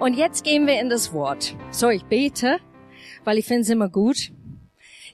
[0.00, 1.54] Und jetzt gehen wir in das Wort.
[1.70, 2.58] So, ich bete,
[3.24, 4.32] weil ich finde es immer gut.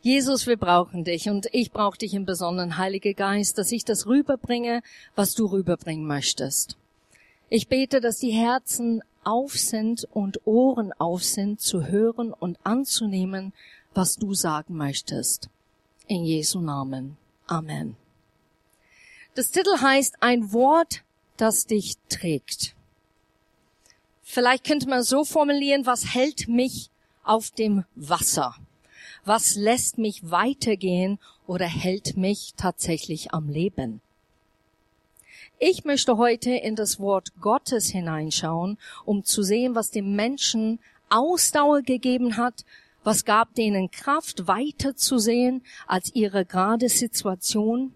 [0.01, 4.07] Jesus, wir brauchen dich und ich brauche dich im Besonderen, Heiliger Geist, dass ich das
[4.07, 4.83] rüberbringe,
[5.17, 6.77] was du rüberbringen möchtest.
[7.49, 13.53] Ich bete, dass die Herzen auf sind und Ohren auf sind, zu hören und anzunehmen,
[13.93, 15.49] was du sagen möchtest.
[16.07, 17.17] In Jesu Namen.
[17.49, 17.97] Amen.
[19.35, 21.03] Das Titel heißt ein Wort,
[21.37, 22.76] das dich trägt.
[24.29, 26.91] Vielleicht könnte man so formulieren, was hält mich
[27.23, 28.57] auf dem Wasser?
[29.25, 34.01] Was lässt mich weitergehen oder hält mich tatsächlich am Leben?
[35.61, 41.83] Ich möchte heute in das Wort Gottes hineinschauen, um zu sehen, was dem Menschen Ausdauer
[41.83, 42.65] gegeben hat,
[43.05, 47.95] was gab denen Kraft, weiterzusehen als ihre gerade Situation,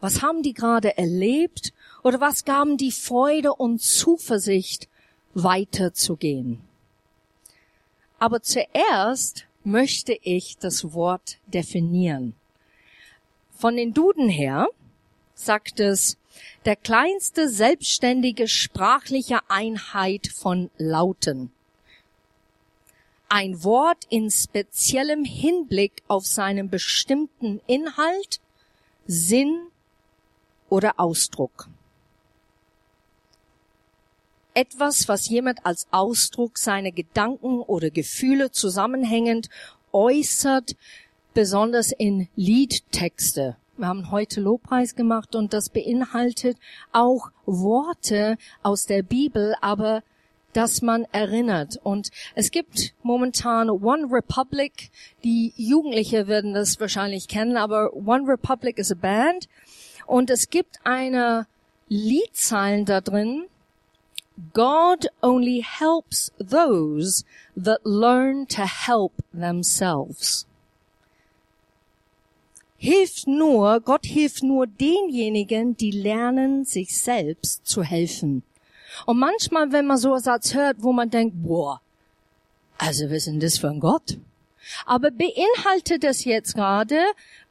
[0.00, 4.88] was haben die gerade erlebt oder was gaben die Freude und Zuversicht,
[5.34, 6.60] weiterzugehen.
[8.18, 12.34] Aber zuerst möchte ich das Wort definieren.
[13.56, 14.68] Von den Duden her
[15.34, 16.16] sagt es,
[16.64, 21.52] der kleinste selbstständige sprachliche Einheit von Lauten.
[23.28, 28.40] Ein Wort in speziellem Hinblick auf seinen bestimmten Inhalt,
[29.06, 29.68] Sinn
[30.68, 31.68] oder Ausdruck.
[34.54, 39.50] Etwas, was jemand als Ausdruck seiner Gedanken oder Gefühle zusammenhängend
[39.92, 40.76] äußert,
[41.34, 46.56] besonders in Liedtexte wir haben heute Lobpreis gemacht und das beinhaltet
[46.92, 50.02] auch Worte aus der Bibel, aber
[50.52, 51.80] dass man erinnert.
[51.82, 54.90] Und es gibt momentan One Republic,
[55.24, 59.48] die Jugendliche werden das wahrscheinlich kennen, aber One Republic is a Band.
[60.06, 61.48] Und es gibt eine
[61.88, 63.46] Liedzeilen da drin,
[64.52, 67.24] God only helps those
[67.56, 70.46] that learn to help themselves
[72.84, 78.42] hilft nur, Gott hilft nur denjenigen, die lernen, sich selbst zu helfen.
[79.06, 81.80] Und manchmal, wenn man so einen Satz hört, wo man denkt, boah,
[82.76, 84.18] also was ist denn das für ein Gott?
[84.84, 86.98] Aber beinhaltet es jetzt gerade,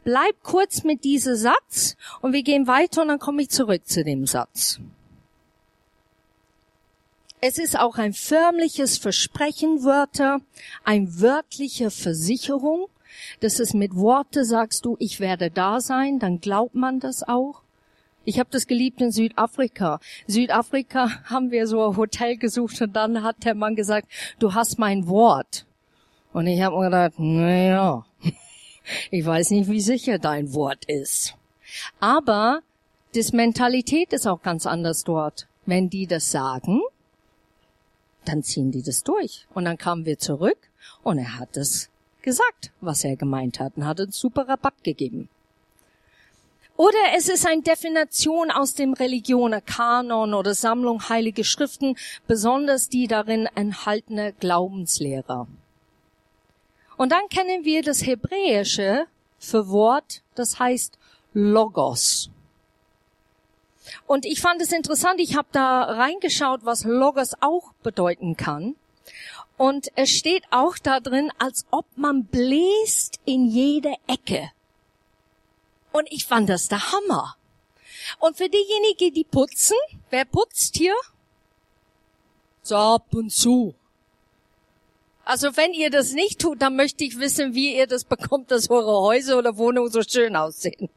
[0.04, 4.04] bleib kurz mit diesem Satz und wir gehen weiter und dann komme ich zurück zu
[4.04, 4.80] dem Satz.
[7.46, 10.40] Es ist auch ein förmliches Versprechen, Wörter,
[10.86, 12.88] ein wörtliche Versicherung,
[13.42, 17.60] das ist mit Worte sagst du, ich werde da sein, dann glaubt man das auch.
[18.24, 20.00] Ich habe das geliebt in Südafrika.
[20.26, 24.08] Südafrika haben wir so ein Hotel gesucht und dann hat der Mann gesagt,
[24.40, 25.66] du hast mein Wort.
[26.32, 28.06] Und ich habe mir gedacht, naja,
[29.12, 31.36] ich weiß nicht, wie sicher dein Wort ist.
[32.00, 32.62] Aber
[33.14, 35.50] das Mentalität ist auch ganz anders dort.
[35.66, 36.80] Wenn die das sagen,
[38.26, 39.48] dann ziehen die das durch.
[39.54, 40.58] Und dann kamen wir zurück
[41.04, 41.90] und er hat es
[42.22, 45.30] gesagt, was er gemeint hat und hat uns super Rabatt gegeben.
[46.76, 51.96] Oder es ist eine Definition aus dem Religioner Kanon oder Sammlung heilige Schriften,
[52.26, 55.48] besonders die darin enthaltene Glaubenslehre.
[56.98, 59.06] Und dann kennen wir das Hebräische
[59.38, 60.98] für Wort, das heißt
[61.34, 62.32] Logos.
[64.08, 68.76] Und ich fand es interessant, ich habe da reingeschaut, was Logos auch bedeuten kann.
[69.58, 74.52] Und es steht auch da drin, als ob man bläst in jede Ecke.
[75.92, 77.36] Und ich fand das der Hammer.
[78.20, 79.78] Und für diejenigen, die putzen,
[80.10, 80.96] wer putzt hier?
[82.64, 83.76] So ab und zu.
[85.26, 88.70] Also wenn ihr das nicht tut, dann möchte ich wissen, wie ihr das bekommt, dass
[88.70, 90.90] eure Häuser oder Wohnungen so schön aussehen.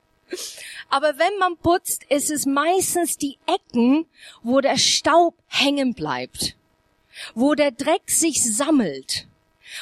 [0.88, 4.06] Aber wenn man putzt, ist es meistens die Ecken,
[4.42, 6.56] wo der Staub hängen bleibt
[7.34, 9.26] wo der Dreck sich sammelt.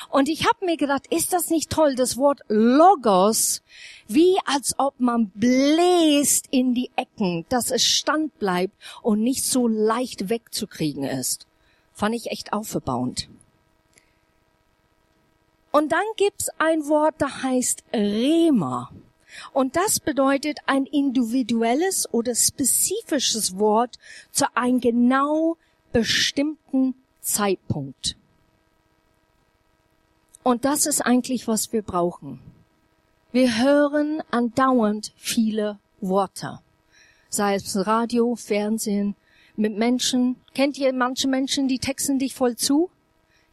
[0.08, 3.62] Und ich habe mir gedacht, ist das nicht toll, das Wort Logos,
[4.08, 9.68] wie als ob man bläst in die Ecken, dass es stand bleibt und nicht so
[9.68, 11.46] leicht wegzukriegen ist.
[11.92, 13.28] Fand ich echt aufbauend.
[15.70, 18.90] Und dann gibt's ein Wort, das heißt Rema.
[19.52, 23.98] Und das bedeutet ein individuelles oder spezifisches Wort
[24.30, 25.56] zu einem genau
[25.92, 28.16] bestimmten Zeitpunkt.
[30.42, 32.38] Und das ist eigentlich, was wir brauchen.
[33.32, 36.60] Wir hören andauernd viele Worte.
[37.30, 39.16] Sei es Radio, Fernsehen,
[39.56, 40.36] mit Menschen.
[40.54, 42.90] Kennt ihr manche Menschen, die texten dich voll zu?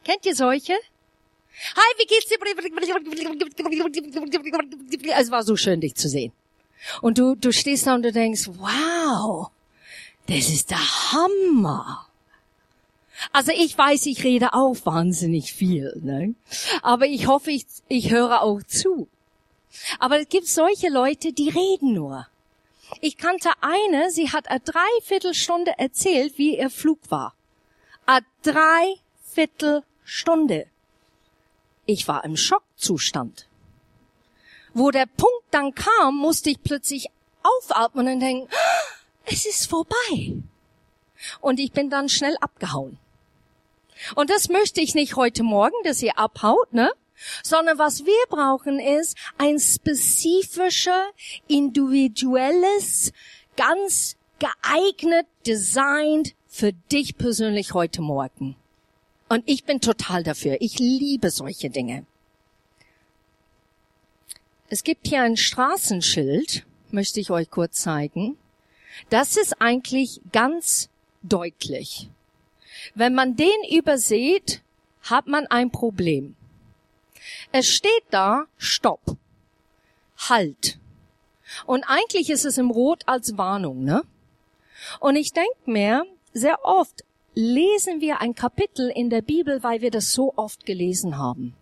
[0.03, 0.73] Kennt ihr solche?
[1.75, 2.37] Hi, wie geht's dir?
[5.17, 6.31] Es war so schön, dich zu sehen.
[7.01, 9.49] Und du, du stehst da und du denkst, wow,
[10.27, 12.07] das ist der Hammer.
[13.31, 16.33] Also ich weiß, ich rede auch wahnsinnig viel, ne?
[16.81, 19.07] aber ich hoffe, ich, ich höre auch zu.
[19.99, 22.25] Aber es gibt solche Leute, die reden nur.
[22.99, 27.33] Ich kannte eine, sie hat eine Dreiviertelstunde erzählt, wie ihr Flug war.
[28.05, 30.65] Eine Dreiviertelstunde.
[31.91, 33.47] Ich war im Schockzustand.
[34.73, 37.07] Wo der Punkt dann kam, musste ich plötzlich
[37.43, 40.37] aufatmen und denken, ah, es ist vorbei.
[41.41, 42.97] Und ich bin dann schnell abgehauen.
[44.15, 46.89] Und das möchte ich nicht heute Morgen, dass ihr abhaut, ne?
[47.43, 51.07] Sondern was wir brauchen ist ein spezifischer,
[51.49, 53.11] individuelles,
[53.57, 58.55] ganz geeignet, designed für dich persönlich heute Morgen.
[59.31, 60.57] Und ich bin total dafür.
[60.59, 62.05] Ich liebe solche Dinge.
[64.67, 68.37] Es gibt hier ein Straßenschild, möchte ich euch kurz zeigen.
[69.09, 70.89] Das ist eigentlich ganz
[71.23, 72.09] deutlich.
[72.93, 74.63] Wenn man den übersieht,
[75.03, 76.35] hat man ein Problem.
[77.53, 79.15] Es steht da, Stopp,
[80.27, 80.77] Halt.
[81.65, 84.03] Und eigentlich ist es im Rot als Warnung, ne?
[84.99, 89.91] Und ich denke mir, sehr oft lesen wir ein Kapitel in der Bibel, weil wir
[89.91, 91.55] das so oft gelesen haben.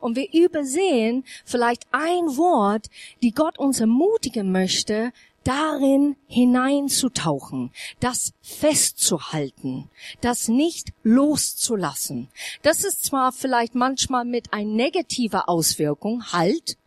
[0.00, 2.86] Und wir übersehen vielleicht ein Wort,
[3.22, 5.12] die Gott uns ermutigen möchte,
[5.42, 7.70] darin hineinzutauchen,
[8.00, 12.28] das festzuhalten, das nicht loszulassen.
[12.62, 16.78] Das ist zwar vielleicht manchmal mit ein negativer Auswirkung, Halt,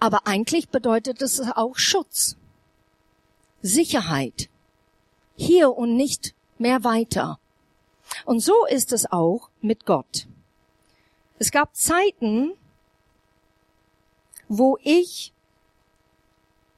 [0.00, 2.36] aber eigentlich bedeutet es auch Schutz,
[3.62, 4.48] Sicherheit,
[5.36, 7.38] hier und nicht mehr weiter.
[8.24, 10.26] Und so ist es auch mit Gott.
[11.38, 12.52] Es gab Zeiten,
[14.48, 15.32] wo ich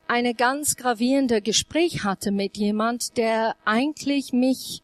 [0.06, 4.82] eine ganz gravierende Gespräch hatte mit jemand, der eigentlich mich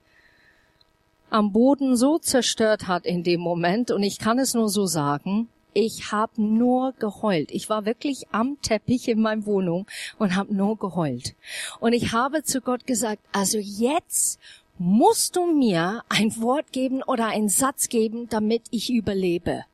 [1.31, 5.49] am Boden so zerstört hat in dem Moment, und ich kann es nur so sagen,
[5.73, 7.53] ich habe nur geheult.
[7.53, 9.87] Ich war wirklich am Teppich in meiner Wohnung
[10.19, 11.37] und habe nur geheult.
[11.79, 14.41] Und ich habe zu Gott gesagt, also jetzt
[14.81, 19.67] musst du mir ein Wort geben oder einen Satz geben, damit ich überlebe.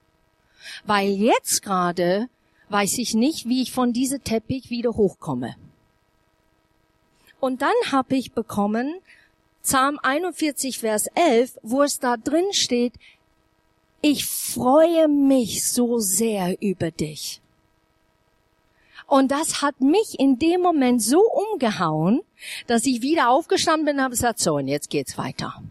[0.84, 2.28] Weil jetzt gerade
[2.70, 5.54] weiß ich nicht, wie ich von diesem Teppich wieder hochkomme.
[7.38, 8.96] Und dann habe ich bekommen
[9.62, 12.94] Psalm 41, Vers 11, wo es da drin steht,
[14.02, 17.40] ich freue mich so sehr über dich.
[19.06, 22.22] Und das hat mich in dem Moment so umgehauen,
[22.66, 25.62] dass ich wieder aufgestanden bin und habe gesagt, so, und jetzt geht's weiter.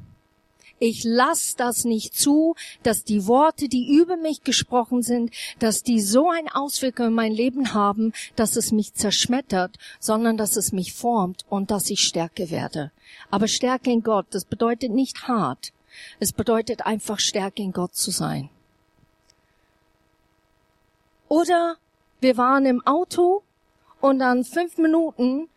[0.77, 6.01] Ich lass das nicht zu, dass die Worte, die über mich gesprochen sind, dass die
[6.01, 10.93] so eine Auswirkung in mein Leben haben, dass es mich zerschmettert, sondern dass es mich
[10.93, 12.91] formt und dass ich Stärke werde.
[13.31, 15.71] Aber Stärke in Gott, das bedeutet nicht hart.
[16.19, 18.49] Es bedeutet einfach Stärke in Gott zu sein.
[21.29, 21.77] Oder
[22.25, 23.43] wir waren im Auto
[24.01, 25.47] und dann fünf Minuten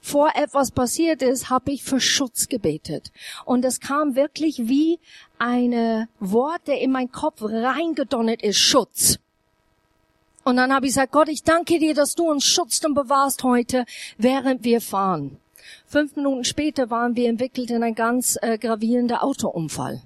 [0.00, 3.12] vor etwas passiert ist, habe ich für Schutz gebetet.
[3.44, 4.98] Und es kam wirklich wie
[5.38, 9.20] eine Wort, der in meinen Kopf reingedonnert ist, Schutz.
[10.42, 13.44] Und dann habe ich gesagt, Gott, ich danke dir, dass du uns schützt und bewahrst
[13.44, 13.84] heute,
[14.18, 15.38] während wir fahren.
[15.86, 20.02] Fünf Minuten später waren wir entwickelt in ein ganz äh, gravierender Autounfall.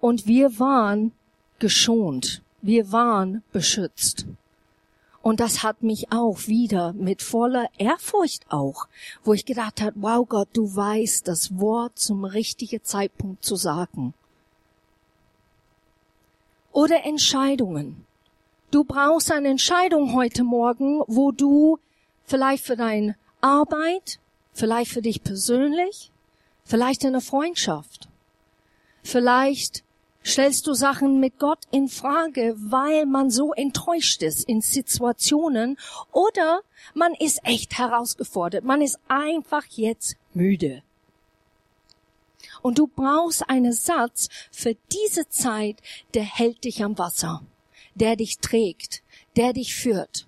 [0.00, 1.12] Und wir waren
[1.58, 2.42] geschont.
[2.62, 4.26] Wir waren beschützt.
[5.22, 8.86] Und das hat mich auch wieder mit voller Ehrfurcht auch,
[9.22, 14.14] wo ich gedacht habe, wow Gott, du weißt das Wort zum richtigen Zeitpunkt zu sagen.
[16.72, 18.06] Oder Entscheidungen.
[18.70, 21.78] Du brauchst eine Entscheidung heute Morgen, wo du
[22.24, 24.20] vielleicht für deine Arbeit,
[24.52, 26.12] vielleicht für dich persönlich,
[26.64, 28.08] vielleicht in der Freundschaft,
[29.02, 29.82] vielleicht
[30.24, 35.78] stellst du Sachen mit Gott in Frage, weil man so enttäuscht ist in Situationen
[36.12, 36.60] oder
[36.94, 38.64] man ist echt herausgefordert.
[38.64, 40.82] Man ist einfach jetzt müde.
[42.62, 45.80] Und du brauchst einen Satz für diese Zeit,
[46.14, 47.42] der hält dich am Wasser,
[47.94, 49.02] der dich trägt,
[49.36, 50.26] der dich führt.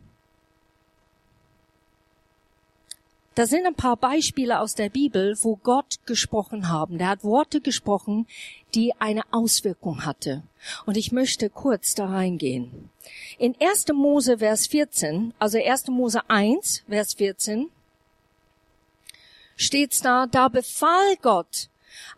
[3.35, 6.99] Da sind ein paar Beispiele aus der Bibel, wo Gott gesprochen haben.
[6.99, 8.27] Der hat Worte gesprochen,
[8.75, 10.43] die eine Auswirkung hatte.
[10.85, 12.91] Und ich möchte kurz da reingehen.
[13.39, 13.87] In 1.
[13.95, 15.89] Mose, Vers 14, also 1.
[15.89, 17.71] Mose 1, Vers 14,
[19.57, 21.69] steht's da, da befahl Gott,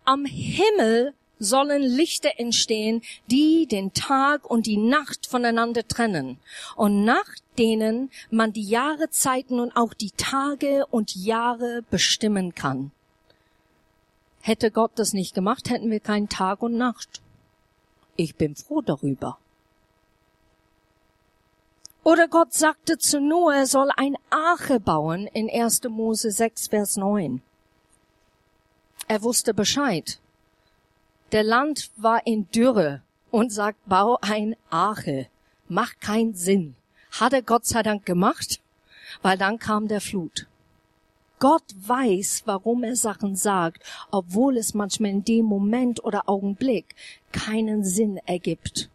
[0.03, 6.37] am Himmel sollen Lichter entstehen, die den Tag und die Nacht voneinander trennen
[6.75, 12.91] und nach denen man die Jahrezeiten und auch die Tage und Jahre bestimmen kann.
[14.41, 17.21] Hätte Gott das nicht gemacht, hätten wir keinen Tag und Nacht.
[18.15, 19.37] Ich bin froh darüber.
[22.03, 25.81] Oder Gott sagte zu Noah, er soll ein Arche bauen in 1.
[25.89, 27.41] Mose 6, Vers 9.
[29.07, 30.19] Er wusste Bescheid.
[31.31, 33.01] Der Land war in Dürre
[33.31, 35.27] und sagt, bau ein Arche.
[35.67, 36.75] Macht keinen Sinn.
[37.11, 38.61] Hat er Gott sei Dank gemacht,
[39.21, 40.47] weil dann kam der Flut.
[41.39, 46.95] Gott weiß, warum er Sachen sagt, obwohl es manchmal in dem Moment oder Augenblick
[47.31, 48.89] keinen Sinn ergibt.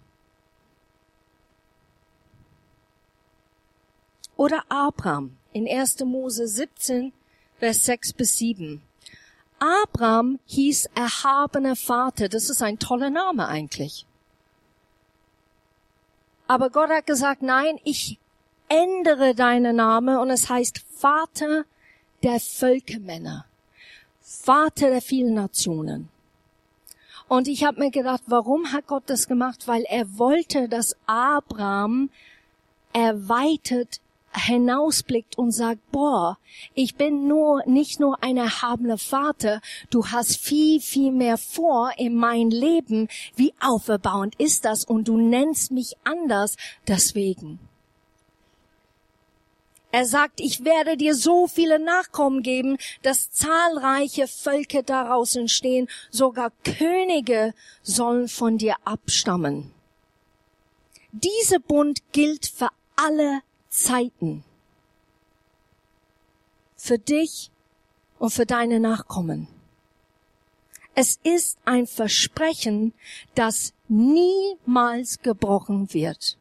[4.37, 6.01] Oder Abraham in 1.
[6.05, 7.13] Mose 17,
[7.59, 8.81] Vers 6 bis 7.
[9.61, 12.29] Abraham hieß erhabener Vater.
[12.29, 14.07] Das ist ein toller Name eigentlich.
[16.49, 18.19] Aber Gott hat gesagt, nein, ich
[18.69, 21.65] ändere deinen Namen und es heißt Vater
[22.23, 23.45] der Völkermänner.
[24.21, 26.09] Vater der vielen Nationen.
[27.29, 29.69] Und ich habe mir gedacht, warum hat Gott das gemacht?
[29.69, 32.11] Weil er wollte, dass Abraham
[32.93, 34.01] erweitert
[34.33, 36.39] hinausblickt und sagt, boah,
[36.75, 39.61] ich bin nur, nicht nur ein erhabener Vater,
[39.91, 43.09] du hast viel, viel mehr vor in mein Leben.
[43.37, 44.85] Wie auferbauend ist das?
[44.85, 46.57] Und du nennst mich anders
[46.87, 47.59] deswegen.
[49.93, 56.53] Er sagt, ich werde dir so viele Nachkommen geben, dass zahlreiche Völker daraus entstehen, sogar
[56.63, 59.73] Könige sollen von dir abstammen.
[61.11, 64.43] Diese Bund gilt für alle Zeiten.
[66.77, 67.51] Für dich
[68.19, 69.47] und für deine Nachkommen.
[70.97, 72.93] Es ist ein Versprechen,
[73.37, 76.37] das niemals gebrochen wird.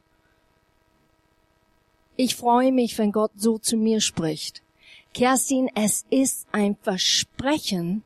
[2.16, 4.64] Ich freue mich, wenn Gott so zu mir spricht.
[5.14, 8.04] Kerstin, es ist ein Versprechen,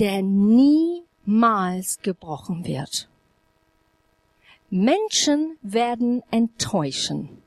[0.00, 3.08] der niemals gebrochen wird.
[4.70, 7.45] Menschen werden enttäuschen.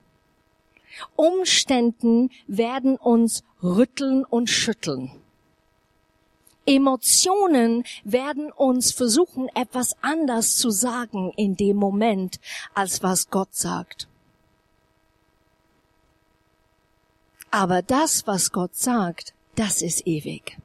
[1.16, 5.12] Umständen werden uns rütteln und schütteln.
[6.66, 12.40] Emotionen werden uns versuchen, etwas anders zu sagen in dem Moment,
[12.76, 14.08] als was Gott sagt.
[17.50, 20.58] Aber das, was Gott sagt, das ist ewig.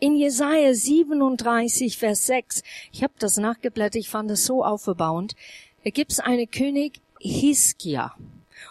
[0.00, 5.36] In Jesaja 37, Vers 6, ich habe das nachgeblättert, ich fand es so aufbauend,
[5.84, 8.14] da gibt's einen König Hiskia.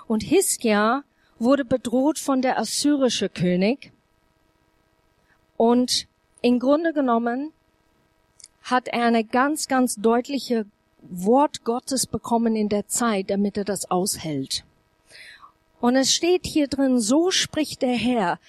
[0.07, 1.03] Und Hiskia
[1.37, 3.91] wurde bedroht von der assyrische König.
[5.57, 6.07] Und
[6.41, 7.51] im Grunde genommen
[8.63, 10.65] hat er eine ganz, ganz deutliche
[11.01, 14.63] Wort Gottes bekommen in der Zeit, damit er das aushält.
[15.79, 18.39] Und es steht hier drin, so spricht der Herr,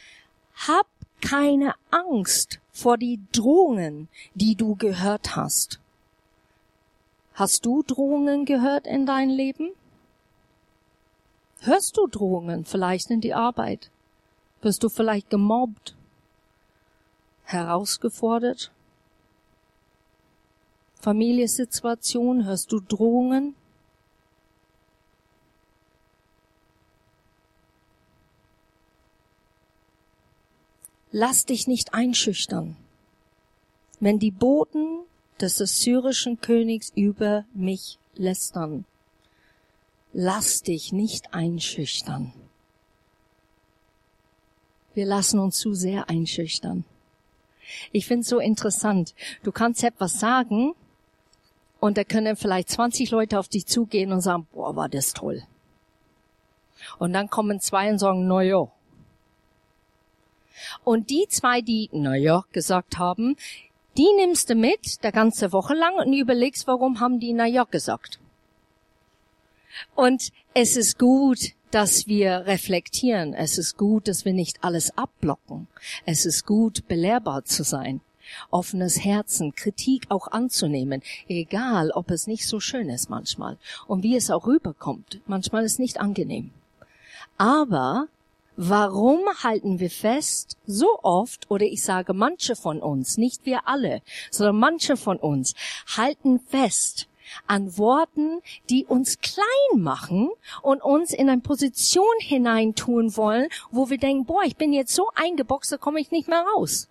[0.54, 0.86] hab
[1.20, 5.79] keine Angst vor die Drohungen, die du gehört hast.
[7.40, 9.70] Hast du Drohungen gehört in dein Leben?
[11.60, 13.90] Hörst du Drohungen vielleicht in die Arbeit?
[14.60, 15.96] Wirst du vielleicht gemobbt?
[17.44, 18.70] Herausgefordert?
[20.96, 23.54] Familiensituation, hörst du Drohungen?
[31.10, 32.76] Lass dich nicht einschüchtern.
[33.98, 35.06] Wenn die Boten
[35.40, 38.84] des assyrischen Königs über mich lästern.
[40.12, 42.32] Lass dich nicht einschüchtern.
[44.94, 46.84] Wir lassen uns zu sehr einschüchtern.
[47.92, 49.14] Ich finde es so interessant.
[49.42, 50.74] Du kannst etwas sagen
[51.78, 55.42] und da können vielleicht 20 Leute auf dich zugehen und sagen, boah, war das toll.
[56.98, 58.68] Und dann kommen zwei und sagen, na ja.
[60.84, 63.36] Und die zwei, die na ja gesagt haben,
[63.96, 67.64] die nimmst du mit, der ganze Woche lang, und überlegst, warum haben die na ja
[67.64, 68.18] gesagt.
[69.94, 73.34] Und es ist gut, dass wir reflektieren.
[73.34, 75.68] Es ist gut, dass wir nicht alles abblocken.
[76.04, 78.00] Es ist gut, belehrbar zu sein.
[78.50, 84.16] Offenes Herzen, Kritik auch anzunehmen, egal ob es nicht so schön ist manchmal und wie
[84.16, 85.20] es auch rüberkommt.
[85.26, 86.50] Manchmal ist nicht angenehm.
[87.38, 88.06] Aber
[88.62, 94.02] Warum halten wir fest, so oft, oder ich sage manche von uns, nicht wir alle,
[94.30, 95.54] sondern manche von uns,
[95.96, 97.08] halten fest
[97.46, 100.28] an Worten, die uns klein machen
[100.60, 105.08] und uns in eine Position hineintun wollen, wo wir denken, boah, ich bin jetzt so
[105.14, 106.90] eingeboxt, da komme ich nicht mehr raus.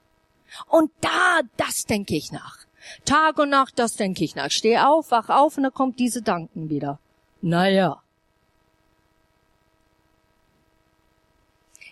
[0.70, 2.58] Und da, das denke ich nach.
[3.06, 4.50] Tag und Nacht, das denke ich nach.
[4.50, 6.98] Steh auf, wach auf und dann kommt diese Danken wieder.
[7.44, 8.02] Naja.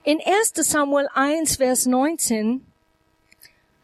[0.07, 2.65] In 1 Samuel 1, Vers 19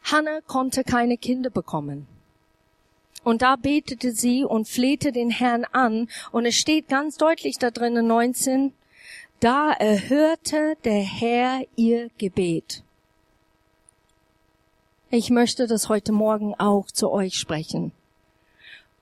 [0.04, 2.08] Hannah konnte keine Kinder bekommen.
[3.26, 6.08] Und da betete sie und flehte den Herrn an.
[6.32, 8.72] Und es steht ganz deutlich da drinnen 19,
[9.42, 12.84] da erhörte der Herr ihr Gebet.
[15.10, 17.92] Ich möchte das heute Morgen auch zu euch sprechen.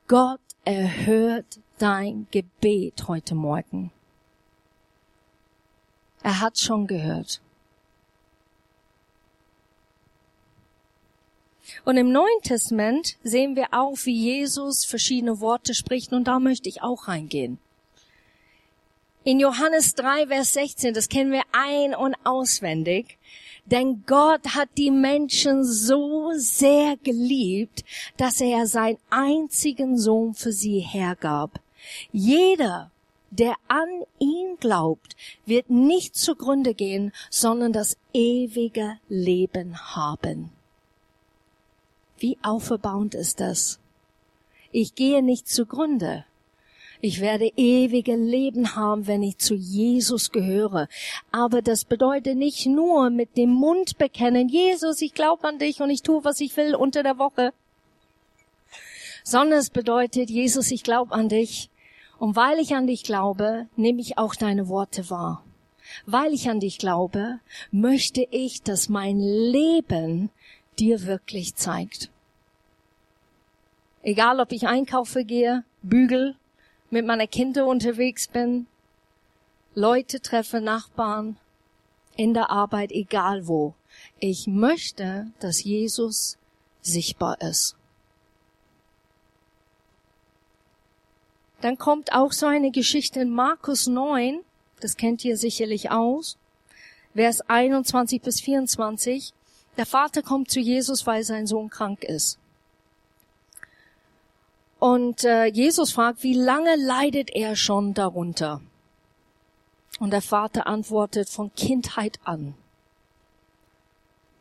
[0.08, 3.92] Gott erhört dein Gebet heute Morgen.
[6.24, 7.42] Er hat schon gehört.
[11.84, 16.70] Und im Neuen Testament sehen wir auch, wie Jesus verschiedene Worte spricht und da möchte
[16.70, 17.58] ich auch reingehen.
[19.24, 23.18] In Johannes 3, Vers 16, das kennen wir ein- und auswendig,
[23.66, 27.84] denn Gott hat die Menschen so sehr geliebt,
[28.18, 31.62] dass er seinen einzigen Sohn für sie hergab.
[32.12, 32.92] Jeder,
[33.31, 33.88] der an
[34.19, 40.51] ihn glaubt, wird nicht zugrunde gehen, sondern das ewige Leben haben.
[42.19, 43.79] Wie auferbauend ist das?
[44.71, 46.25] Ich gehe nicht zugrunde.
[47.03, 50.88] Ich werde ewige Leben haben, wenn ich zu Jesus gehöre.
[51.31, 55.89] Aber das bedeutet nicht nur mit dem Mund bekennen, Jesus, ich glaube an dich und
[55.89, 57.53] ich tue, was ich will unter der Woche.
[59.23, 61.71] Sondern es bedeutet, Jesus, ich glaube an dich.
[62.22, 65.44] Und weil ich an dich glaube, nehme ich auch deine Worte wahr.
[66.06, 67.40] Weil ich an dich glaube,
[67.72, 70.30] möchte ich, dass mein Leben
[70.78, 72.12] dir wirklich zeigt.
[74.04, 76.36] Egal, ob ich einkaufe gehe, bügel,
[76.92, 78.68] mit meiner Kinder unterwegs bin,
[79.74, 81.38] Leute treffe, Nachbarn,
[82.16, 83.74] in der Arbeit, egal wo.
[84.20, 86.38] Ich möchte, dass Jesus
[86.84, 87.75] sichtbar ist.
[91.62, 94.41] Dann kommt auch so eine Geschichte in Markus 9,
[94.80, 96.38] das kennt ihr sicherlich aus,
[97.14, 99.33] Vers 21 bis 24.
[99.77, 102.40] Der Vater kommt zu Jesus, weil sein Sohn krank ist.
[104.79, 108.62] Und äh, Jesus fragt, wie lange leidet er schon darunter?
[110.00, 112.55] Und der Vater antwortet von Kindheit an.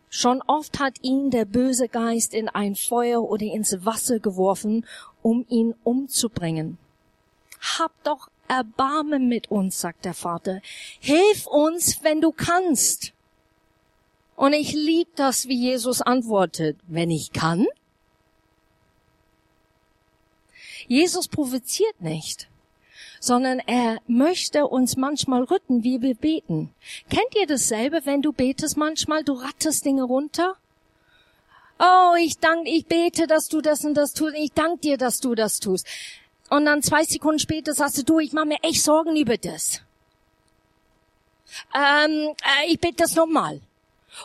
[0.09, 4.87] Schon oft hat ihn der böse Geist in ein Feuer oder ins Wasser geworfen,
[5.23, 6.79] um ihn umzubringen.
[7.61, 10.61] Hab doch Erbarmen mit uns, sagt der Vater.
[10.99, 13.13] Hilf uns, wenn du kannst.
[14.35, 16.79] Und ich lieb das, wie Jesus antwortet.
[16.89, 17.67] Wenn ich kann?
[20.89, 22.49] Jesus provoziert nicht,
[23.21, 26.75] sondern er möchte uns manchmal rütten, wie wir beten.
[27.09, 30.57] Kennt ihr dasselbe, wenn du betest manchmal, du rattest Dinge runter?
[31.79, 34.35] Oh, ich danke, ich bete, dass du das und das tust.
[34.37, 35.87] Ich danke dir, dass du das tust.
[36.51, 39.81] Und dann zwei Sekunden später sagst du, du, ich mache mir echt Sorgen über das.
[41.75, 43.61] Ähm, äh, ich bete das nochmal.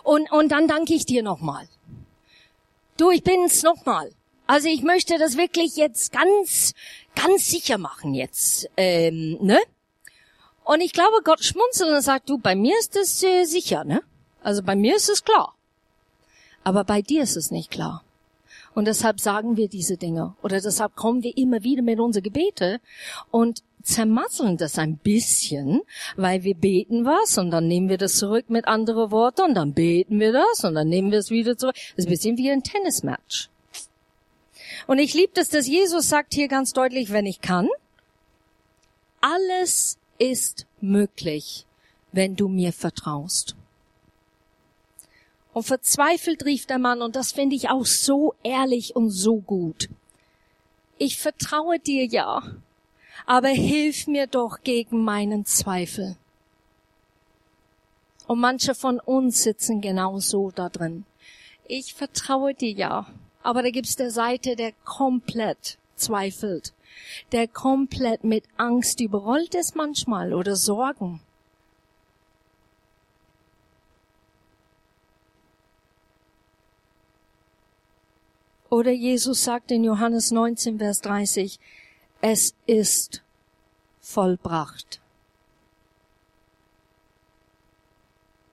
[0.04, 1.68] Und, und dann danke ich dir nochmal.
[2.98, 4.12] Du, ich bin's nochmal.
[4.48, 6.74] Also ich möchte das wirklich jetzt ganz,
[7.16, 9.60] ganz sicher machen jetzt, ähm, ne?
[10.64, 14.02] Und ich glaube, Gott schmunzelt und sagt, du, bei mir ist es äh, sicher, ne?
[14.42, 15.56] Also bei mir ist es klar.
[16.64, 18.05] Aber bei dir ist es nicht klar.
[18.76, 20.36] Und deshalb sagen wir diese Dinge.
[20.44, 22.82] Oder deshalb kommen wir immer wieder mit unseren Gebete
[23.32, 25.82] und zermasseln das ein bisschen,
[26.18, 29.74] weil wir beten was und dann nehmen wir das zurück mit anderen Worten und dann
[29.74, 31.76] beten wir das und dann nehmen wir es wieder zurück.
[31.76, 33.50] Das ist ein bisschen wie ein Tennismatch.
[34.88, 37.70] Und ich liebe es, dass Jesus sagt hier ganz deutlich, wenn ich kann,
[39.22, 41.66] alles ist möglich,
[42.12, 43.56] wenn du mir vertraust.
[45.56, 49.88] Und verzweifelt rief der Mann, und das finde ich auch so ehrlich und so gut.
[50.98, 52.44] Ich vertraue dir ja,
[53.26, 56.18] aber hilf mir doch gegen meinen Zweifel.
[58.28, 61.06] Und manche von uns sitzen genau so da drin.
[61.70, 63.08] Ich vertraue dir ja,
[63.42, 66.74] aber da gibt's der Seite, der komplett zweifelt,
[67.32, 71.22] der komplett mit Angst überrollt ist manchmal oder Sorgen.
[78.76, 81.62] Oder Jesus sagt in Johannes 19, Vers 30,
[82.20, 83.24] es ist
[84.02, 85.00] vollbracht.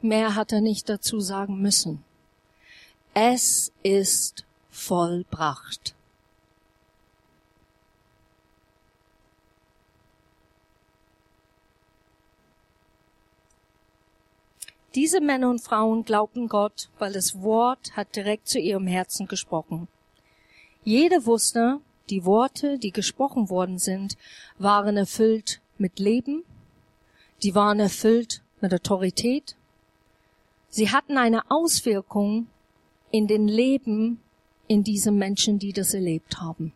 [0.01, 2.05] Mehr hat er nicht dazu sagen müssen.
[3.15, 5.97] Es ist vollbracht.
[14.95, 19.89] Diese Männer und Frauen glaubten Gott, weil das Wort hat direkt zu ihrem Herzen gesprochen.
[20.85, 24.17] Jede wusste, die Worte, die gesprochen worden sind,
[24.59, 26.43] waren erfüllt mit Leben,
[27.43, 29.57] die waren erfüllt mit Autorität,
[30.69, 32.49] sie hatten eine Auswirkung
[33.11, 34.21] in den Leben
[34.67, 36.73] in diesen Menschen, die das erlebt haben.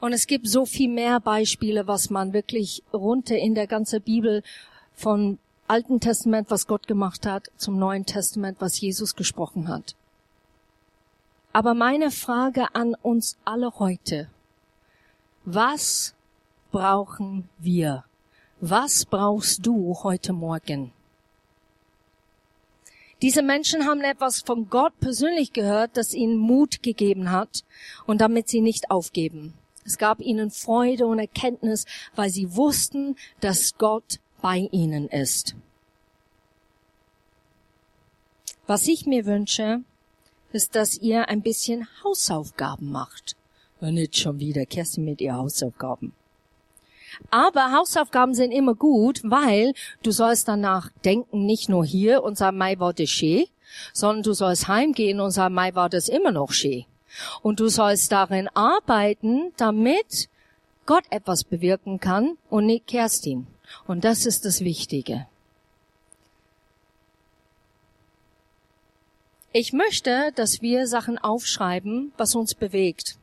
[0.00, 4.42] Und es gibt so viel mehr Beispiele, was man wirklich runter in der ganzen Bibel
[4.94, 5.38] von
[5.68, 9.94] Alten Testament, was Gott gemacht hat, zum Neuen Testament, was Jesus gesprochen hat.
[11.56, 14.28] Aber meine Frage an uns alle heute,
[15.46, 16.14] was
[16.70, 18.04] brauchen wir?
[18.60, 20.92] Was brauchst du heute Morgen?
[23.22, 27.64] Diese Menschen haben etwas von Gott persönlich gehört, das ihnen Mut gegeben hat
[28.04, 29.54] und damit sie nicht aufgeben.
[29.86, 35.56] Es gab ihnen Freude und Erkenntnis, weil sie wussten, dass Gott bei ihnen ist.
[38.66, 39.80] Was ich mir wünsche,
[40.56, 43.36] ist, dass ihr ein bisschen Hausaufgaben macht.
[43.80, 46.14] Und nicht schon wieder Kerstin mit ihr Hausaufgaben.
[47.30, 52.56] Aber Hausaufgaben sind immer gut, weil du sollst danach denken, nicht nur hier und sagen,
[52.56, 53.44] Mai war das schön,
[53.92, 56.84] sondern du sollst heimgehen und sagen, Mai war das immer noch schön.
[57.42, 60.28] Und du sollst darin arbeiten, damit
[60.86, 63.46] Gott etwas bewirken kann und nicht Kerstin.
[63.86, 65.26] Und das ist das Wichtige.
[69.58, 73.16] Ich möchte, dass wir Sachen aufschreiben, was uns bewegt.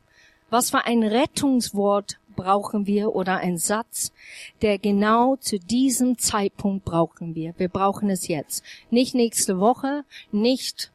[0.50, 4.12] Was für ein Rettungswort brauchen wir oder ein Satz,
[4.60, 7.54] der genau zu diesem Zeitpunkt brauchen wir.
[7.56, 8.64] Wir brauchen es jetzt.
[8.90, 10.90] Nicht nächste Woche, nicht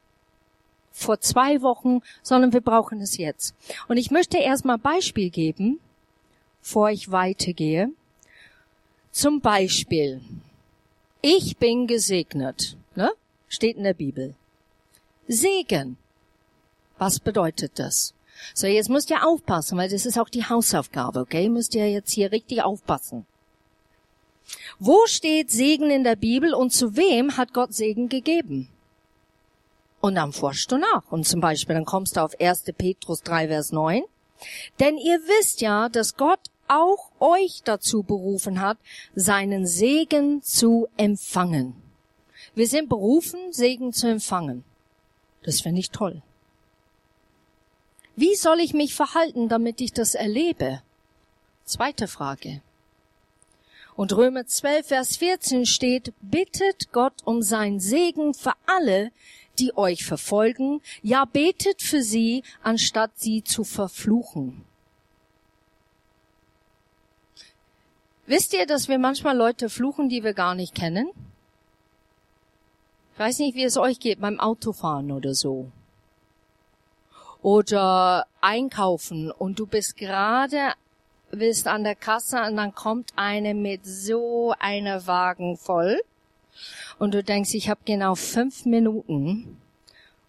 [0.91, 3.56] vor zwei Wochen, sondern wir brauchen es jetzt.
[3.88, 5.80] Und ich möchte erstmal Beispiel geben,
[6.60, 7.93] bevor ich weitergehe.
[9.12, 10.19] Zum Beispiel,
[11.21, 13.10] ich bin gesegnet, ne?
[13.47, 14.36] steht in der Bibel.
[15.32, 15.98] Segen.
[16.98, 18.15] Was bedeutet das?
[18.56, 21.50] So, jetzt müsst ihr aufpassen, weil das ist auch die Hausaufgabe, okay?
[21.50, 23.28] Müsst ihr jetzt hier richtig aufpassen.
[24.80, 28.70] Wo steht Segen in der Bibel und zu wem hat Gott Segen gegeben?
[30.02, 31.12] Und dann forschst du nach.
[31.12, 32.63] Und zum Beispiel, dann kommst du auf 1.
[32.76, 34.02] Petrus 3, Vers 9.
[34.80, 38.80] Denn ihr wisst ja, dass Gott auch euch dazu berufen hat,
[39.13, 41.76] seinen Segen zu empfangen.
[42.56, 44.63] Wir sind berufen, Segen zu empfangen.
[45.43, 46.21] Das finde ich toll.
[48.15, 50.82] Wie soll ich mich verhalten, damit ich das erlebe?
[51.63, 52.62] Zweite Frage.
[53.95, 59.12] Und Römer 12, Vers 14 steht, bittet Gott um seinen Segen für alle,
[59.60, 64.63] die euch verfolgen, ja betet für sie, anstatt sie zu verfluchen.
[68.25, 71.10] Wisst ihr, dass wir manchmal Leute fluchen, die wir gar nicht kennen?
[73.19, 75.69] Ich weiß nicht, wie es euch geht beim Autofahren oder so.
[77.41, 80.71] Oder einkaufen und du bist gerade,
[81.29, 86.01] bist an der Kasse und dann kommt eine mit so einer Wagen voll
[86.97, 89.58] und du denkst, ich habe genau fünf Minuten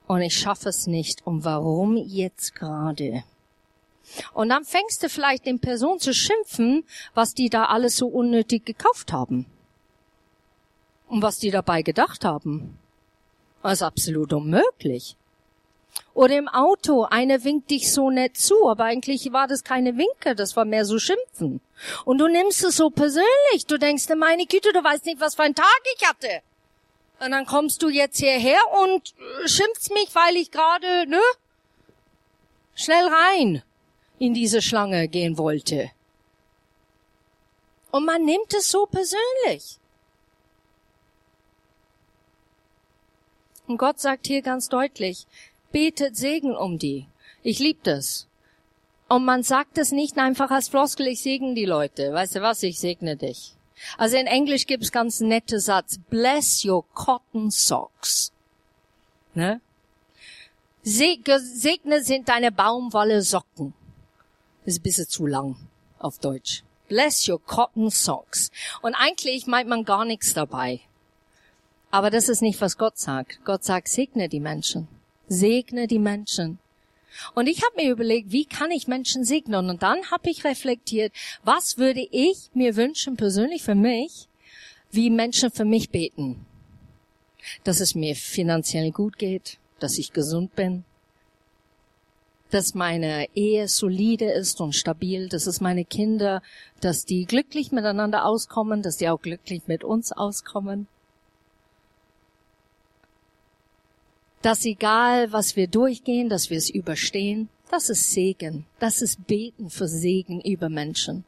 [0.08, 1.24] und ich schaffe es nicht.
[1.24, 3.22] Und warum jetzt gerade?
[4.34, 6.82] Und dann fängst du vielleicht den Person zu schimpfen,
[7.14, 9.46] was die da alles so unnötig gekauft haben.
[11.06, 12.79] Und was die dabei gedacht haben.
[13.62, 15.16] Das ist absolut unmöglich.
[16.14, 20.34] Oder im Auto, einer winkt dich so nett zu, aber eigentlich war das keine Winke,
[20.34, 21.60] das war mehr so Schimpfen.
[22.04, 23.66] Und du nimmst es so persönlich.
[23.66, 26.42] Du denkst, meine Güte, du weißt nicht, was für ein Tag ich hatte.
[27.20, 31.20] Und dann kommst du jetzt hierher und schimpfst mich, weil ich gerade, ne,
[32.74, 33.62] schnell rein
[34.18, 35.90] in diese Schlange gehen wollte.
[37.90, 39.79] Und man nimmt es so persönlich.
[43.70, 45.28] Und Gott sagt hier ganz deutlich,
[45.70, 47.06] betet Segen um die.
[47.44, 48.26] Ich lieb das.
[49.08, 52.12] Und man sagt es nicht einfach als Floskel, ich segne die Leute.
[52.12, 53.54] Weißt du was, ich segne dich.
[53.96, 56.00] Also in Englisch gibt's ganz nette Satz.
[56.10, 58.32] Bless your cotton socks.
[59.34, 59.60] Ne?
[60.82, 63.72] Segne sind deine Baumwolle Socken.
[64.64, 65.54] Das ist ein bisschen zu lang
[66.00, 66.64] auf Deutsch.
[66.88, 68.50] Bless your cotton socks.
[68.82, 70.80] Und eigentlich meint man gar nichts dabei.
[71.90, 73.40] Aber das ist nicht, was Gott sagt.
[73.44, 74.88] Gott sagt, segne die Menschen.
[75.28, 76.58] Segne die Menschen.
[77.34, 79.68] Und ich habe mir überlegt, wie kann ich Menschen segnen?
[79.68, 84.28] Und dann habe ich reflektiert, was würde ich mir wünschen, persönlich für mich,
[84.92, 86.46] wie Menschen für mich beten.
[87.64, 90.84] Dass es mir finanziell gut geht, dass ich gesund bin,
[92.50, 96.42] dass meine Ehe solide ist und stabil, dass es meine Kinder,
[96.80, 100.88] dass die glücklich miteinander auskommen, dass die auch glücklich mit uns auskommen.
[104.42, 108.66] Dass egal, was wir durchgehen, dass wir es überstehen, das ist Segen.
[108.80, 111.24] Das ist Beten für Segen über Menschen.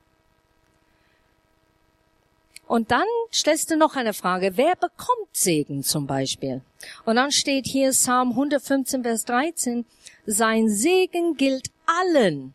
[2.66, 6.62] Und dann stellst du noch eine Frage, wer bekommt Segen zum Beispiel?
[7.04, 9.84] Und dann steht hier Psalm 115, Vers 13,
[10.26, 12.54] sein Segen gilt allen,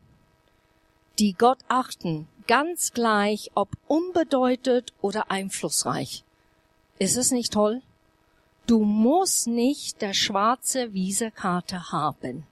[1.20, 6.24] die Gott achten, ganz gleich, ob unbedeutet oder einflussreich.
[7.00, 7.82] Ist es nicht toll?
[8.68, 12.46] Du musst nicht der schwarze Visa-Karte haben.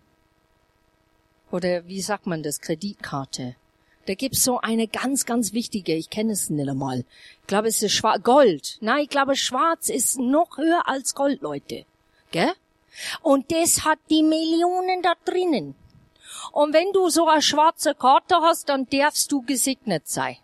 [1.52, 2.62] Oder wie sagt man das?
[2.62, 3.58] Kreditkarte.
[4.06, 7.04] Da gibt's so eine ganz, ganz wichtige, ich kenne es nicht einmal.
[7.42, 8.78] Ich glaube, es ist Schwarz, Gold.
[8.80, 11.86] Nein, ich glaube, Schwarz ist noch höher als Gold, Leute.
[12.32, 12.54] Gell?
[13.22, 15.76] Und das hat die Millionen da drinnen.
[16.54, 20.38] Und wenn du so eine schwarze Karte hast, dann darfst du gesegnet sein.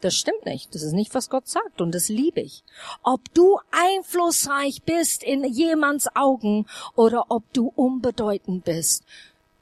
[0.00, 0.74] Das stimmt nicht.
[0.74, 1.80] Das ist nicht, was Gott sagt.
[1.80, 2.62] Und das liebe ich.
[3.02, 9.04] Ob du einflussreich bist in jemands Augen oder ob du unbedeutend bist.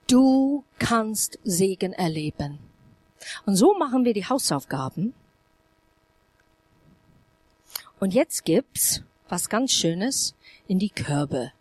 [0.07, 2.59] Du kannst Segen erleben.
[3.45, 5.15] Und so machen wir die Hausaufgaben.
[7.99, 10.35] Und jetzt gibt's was ganz Schönes
[10.69, 11.53] in die Körbe.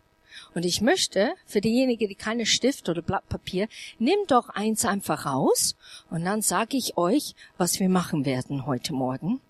[0.56, 5.26] Und ich möchte, für diejenigen, die keine Stift oder Blatt Papier, nimm doch eins einfach
[5.26, 5.76] raus
[6.08, 9.42] und dann sage ich euch, was wir machen werden heute Morgen.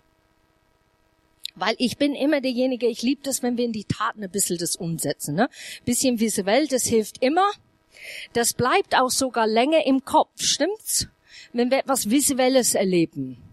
[1.55, 4.59] Weil ich bin immer derjenige, ich liebe das, wenn wir in die Taten ein bisschen
[4.59, 5.37] das umsetzen.
[5.37, 5.49] Ne?
[5.85, 7.53] Bisschen visuell, das hilft immer.
[8.33, 11.07] Das bleibt auch sogar länger im Kopf, stimmt's?
[11.53, 13.46] Wenn wir etwas Visuelles erleben.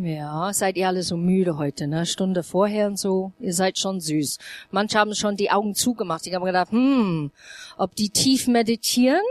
[0.00, 2.06] Ja, seid ihr alle so müde heute, ne?
[2.06, 3.32] Stunde vorher und so.
[3.40, 4.38] Ihr seid schon süß.
[4.70, 6.24] Manche haben schon die Augen zugemacht.
[6.28, 7.32] Ich habe gedacht, hm,
[7.76, 9.24] ob die tief meditieren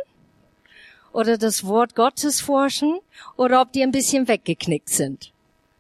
[1.14, 3.00] oder das Wort Gottes forschen
[3.38, 5.32] oder ob die ein bisschen weggeknickt sind.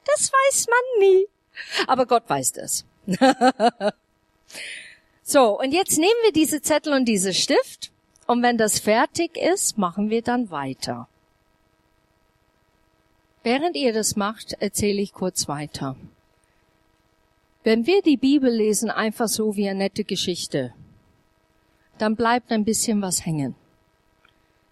[0.05, 1.25] Das weiß man nie.
[1.87, 2.85] Aber Gott weiß das.
[5.21, 7.91] so, und jetzt nehmen wir diese Zettel und diese Stift
[8.25, 11.09] und wenn das fertig ist, machen wir dann weiter.
[13.49, 15.95] Während ihr das macht, erzähle ich kurz weiter.
[17.63, 20.73] Wenn wir die Bibel lesen einfach so wie eine nette Geschichte,
[21.97, 23.55] dann bleibt ein bisschen was hängen.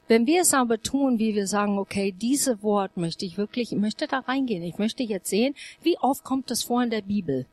[0.09, 3.77] Wenn wir es aber tun, wie wir sagen, okay, diese Wort möchte ich wirklich, ich
[3.77, 7.45] möchte da reingehen, ich möchte jetzt sehen, wie oft kommt das vor in der Bibel?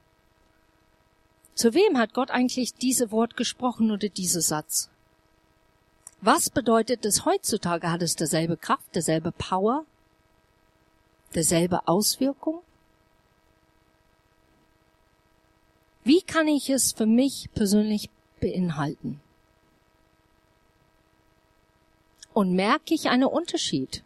[1.54, 4.90] Zu wem hat Gott eigentlich diese Wort gesprochen oder diese Satz?
[6.20, 7.92] Was bedeutet es heutzutage?
[7.92, 9.86] Hat es derselbe Kraft, derselbe Power?
[11.32, 12.60] Derselbe Auswirkung?
[16.04, 19.20] Wie kann ich es für mich persönlich beinhalten?
[22.34, 24.02] Und merke ich einen Unterschied?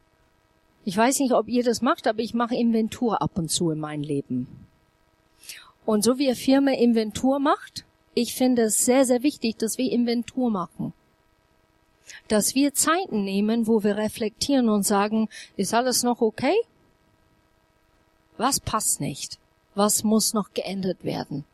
[0.85, 3.81] Ich weiß nicht, ob ihr das macht, aber ich mache Inventur ab und zu in
[3.81, 4.67] meinem Leben.
[5.85, 7.85] Und so wie eine Firma Inventur macht,
[8.15, 10.93] ich finde es sehr, sehr wichtig, dass wir Inventur machen.
[12.29, 16.57] Dass wir Zeiten nehmen, wo wir reflektieren und sagen, ist alles noch okay?
[18.37, 19.39] Was passt nicht?
[19.75, 21.45] Was muss noch geändert werden?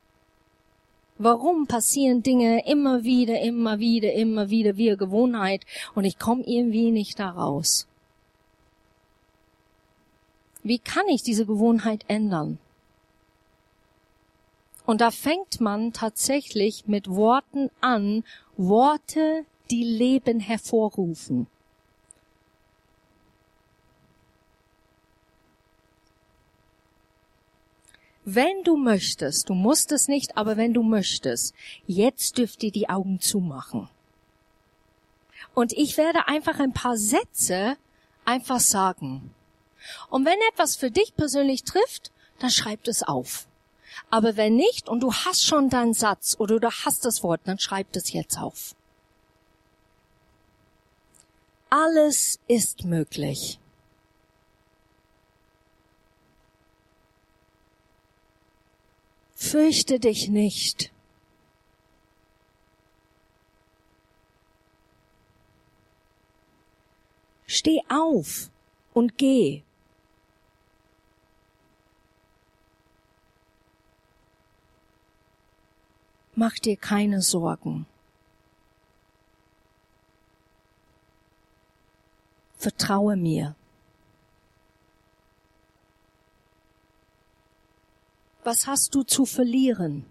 [1.18, 5.64] Warum passieren Dinge immer wieder, immer wieder, immer wieder wie Gewohnheit
[5.94, 7.86] und ich komme irgendwie nicht da raus?
[10.64, 12.58] Wie kann ich diese Gewohnheit ändern?
[14.84, 18.24] Und da fängt man tatsächlich mit Worten an,
[18.56, 21.46] Worte, die Leben hervorrufen.
[28.24, 31.54] Wenn du möchtest, du musst es nicht, aber wenn du möchtest,
[31.86, 33.88] jetzt dürft ihr die Augen zumachen.
[35.54, 37.76] Und ich werde einfach ein paar Sätze
[38.24, 39.34] einfach sagen.
[40.08, 43.46] Und wenn etwas für dich persönlich trifft, dann schreib es auf.
[44.08, 47.58] Aber wenn nicht und du hast schon deinen Satz oder du hast das Wort, dann
[47.58, 48.74] schreib es jetzt auf.
[51.70, 53.58] Alles ist möglich.
[59.50, 60.92] Fürchte dich nicht.
[67.46, 68.50] Steh auf
[68.94, 69.62] und geh.
[76.36, 77.86] Mach dir keine Sorgen.
[82.56, 83.56] Vertraue mir.
[88.44, 90.04] Was hast du zu verlieren?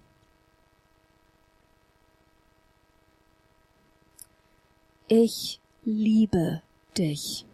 [5.08, 6.62] Ich liebe
[6.98, 7.46] dich.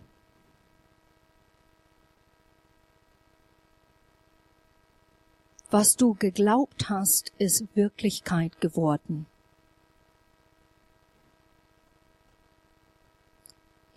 [5.71, 9.25] Was du geglaubt hast, ist Wirklichkeit geworden.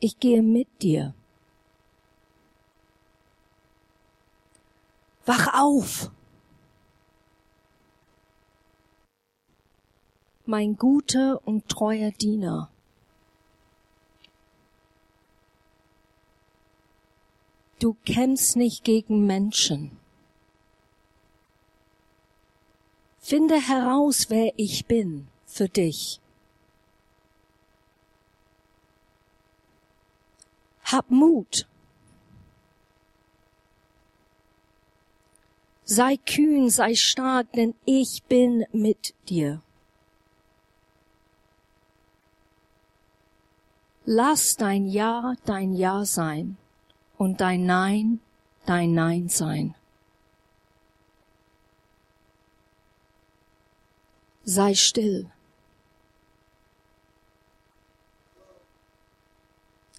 [0.01, 1.15] Ich gehe mit dir.
[5.27, 6.11] Wach auf!
[10.53, 12.69] Mein guter und treuer Diener.
[17.79, 19.97] Du kämpfst nicht gegen Menschen.
[23.21, 26.21] Finde heraus, wer ich bin für dich.
[30.83, 31.69] Hab Mut.
[35.85, 39.63] Sei kühn, sei stark, denn ich bin mit dir.
[44.13, 46.57] Lass dein Ja dein Ja sein
[47.17, 48.19] und dein Nein
[48.67, 49.77] dein Nein sein.
[54.43, 55.31] Sei still.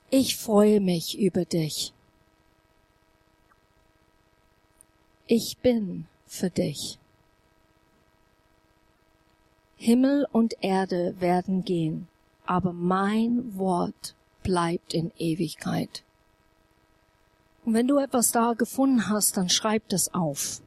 [0.10, 1.93] Ich freue mich über dich.
[5.28, 7.00] Ich bin für dich.
[9.78, 12.10] Himmel und Erde werden gehen,
[12.52, 16.04] aber mein Wort bleibt in Ewigkeit.
[17.64, 20.62] Und wenn du etwas da gefunden hast, dann schreib das auf.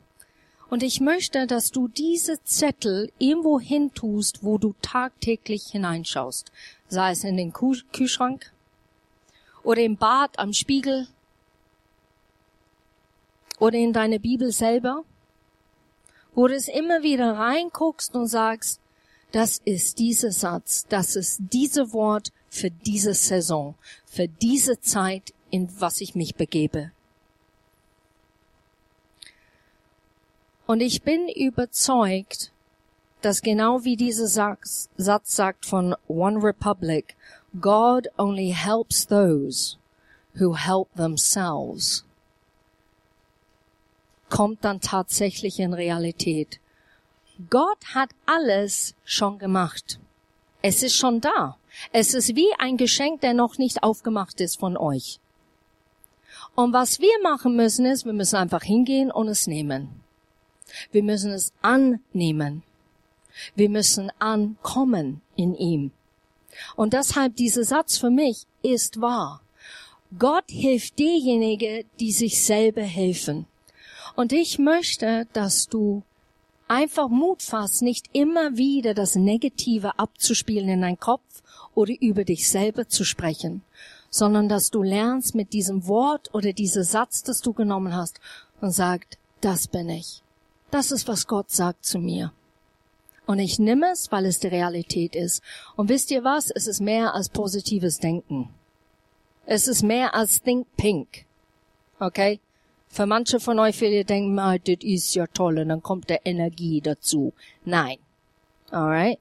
[0.71, 6.51] Und ich möchte, dass du diese Zettel irgendwo hin tust, wo du tagtäglich hineinschaust.
[6.89, 8.51] Sei es in den Kühlschrank
[9.63, 11.07] oder im Bad am Spiegel
[13.59, 15.05] oder in deine Bibel selber,
[16.35, 18.81] wo du es immer wieder reinguckst und sagst,
[19.35, 23.75] das ist dieser Satz, das ist diese Wort für diese Saison,
[24.07, 26.93] für diese Zeit, in was ich mich begebe.
[30.67, 32.53] Und ich bin überzeugt,
[33.23, 37.17] dass genau wie dieser Satz, sagt von One Republic,
[37.61, 39.79] God only helps those
[40.39, 42.05] who help themselves,
[44.31, 46.61] kommt dann tatsächlich in Realität.
[47.51, 49.99] Gott hat alles schon gemacht.
[50.63, 51.57] Es ist schon da.
[51.93, 55.19] Es ist wie ein Geschenk, der noch nicht aufgemacht ist von euch.
[56.55, 60.01] Und was wir machen müssen ist, wir müssen einfach hingehen und es nehmen.
[60.93, 62.63] Wir müssen es annehmen.
[63.57, 65.91] Wir müssen ankommen in ihm.
[66.77, 69.41] Und deshalb dieser Satz für mich ist wahr.
[70.17, 73.47] Gott hilft diejenigen, die sich selber helfen.
[74.15, 76.05] Und ich möchte, dass du
[76.69, 81.43] einfach Mut fasst, nicht immer wieder das Negative abzuspielen in dein Kopf
[81.75, 83.63] oder über dich selber zu sprechen,
[84.11, 88.21] sondern dass du lernst mit diesem Wort oder diesem Satz, das du genommen hast
[88.61, 90.23] und sagt, das bin ich.
[90.71, 92.33] Das ist, was Gott sagt zu mir.
[93.27, 95.43] Und ich nehme es, weil es die Realität ist.
[95.77, 96.51] Und wisst ihr was?
[96.51, 98.51] Es ist mehr als positives Denken.
[99.47, 101.25] Es ist mehr als Think Pink.
[101.99, 102.41] Okay?
[102.95, 106.25] Für manche von euch viele denken mal, das ist ja toll und dann kommt der
[106.25, 107.33] Energie dazu.
[107.65, 107.99] Nein.
[108.71, 109.19] Alright?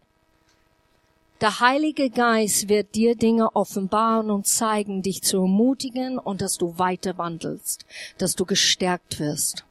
[1.42, 6.78] Der Heilige Geist wird dir Dinge offenbaren und zeigen, dich zu ermutigen und dass du
[6.78, 7.84] weiter wandelst,
[8.20, 9.66] dass du gestärkt wirst.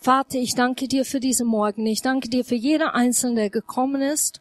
[0.00, 1.86] Vater, ich danke dir für diesen Morgen.
[1.86, 4.40] Ich danke dir für jeder Einzelne, der gekommen ist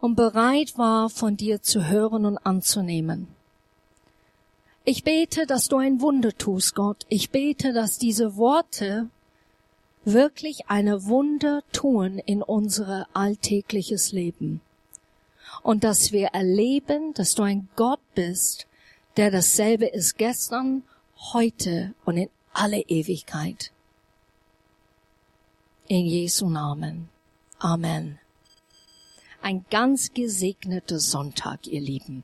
[0.00, 3.35] und bereit war, von dir zu hören und anzunehmen.
[4.88, 7.06] Ich bete, dass du ein Wunder tust, Gott.
[7.08, 9.10] Ich bete, dass diese Worte
[10.04, 14.60] wirklich eine Wunder tun in unser alltägliches Leben.
[15.64, 18.68] Und dass wir erleben, dass du ein Gott bist,
[19.16, 20.84] der dasselbe ist gestern,
[21.32, 23.72] heute und in alle Ewigkeit.
[25.88, 27.08] In Jesu Namen.
[27.58, 28.20] Amen.
[29.42, 32.22] Ein ganz gesegneter Sonntag, ihr Lieben.